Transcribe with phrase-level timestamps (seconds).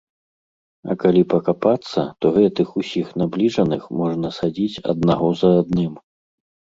[0.91, 5.93] А калі пакапацца, то гэтых усіх набліжаных можна садзіць аднаго за адным.